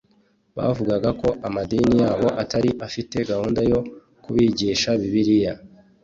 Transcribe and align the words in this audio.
bavugaga 0.57 1.09
ko 1.21 1.29
amadini 1.47 1.93
yabo 2.03 2.27
atari 2.43 2.69
afite 2.87 3.15
gahunda 3.29 3.59
yo 3.71 3.79
kubigisha 4.23 4.89
bibiliya 5.01 5.53